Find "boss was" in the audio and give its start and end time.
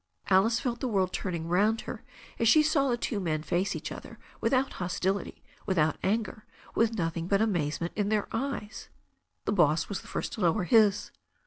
9.51-10.01